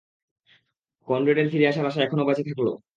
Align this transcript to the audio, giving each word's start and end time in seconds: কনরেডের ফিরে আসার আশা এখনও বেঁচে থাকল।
কনরেডের 1.07 1.47
ফিরে 1.51 1.65
আসার 1.67 1.89
আশা 1.89 1.99
এখনও 2.03 2.27
বেঁচে 2.27 2.43
থাকল। 2.47 2.67